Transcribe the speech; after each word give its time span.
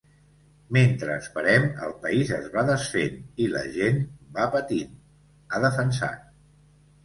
Mentre 0.77 1.17
esperem, 1.23 1.67
el 1.89 1.93
país 2.07 2.33
es 2.39 2.49
va 2.57 2.65
desfent 2.71 3.21
i 3.47 3.49
la 3.53 3.63
gent 3.77 4.03
va 4.41 4.51
patint, 4.59 4.99
ha 5.55 5.65
defensat. 5.71 6.29